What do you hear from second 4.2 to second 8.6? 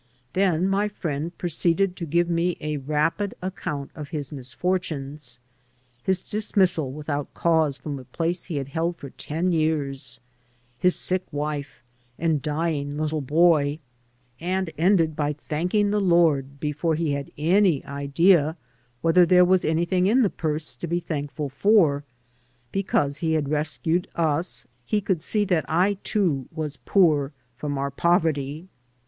misfortunes— ^his dismissal without cause from a place he